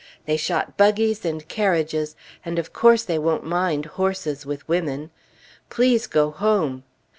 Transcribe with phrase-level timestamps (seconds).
[0.25, 5.11] They shot buggies and carriages, and of course they won't mind horses with women!
[5.69, 6.83] Please go home!"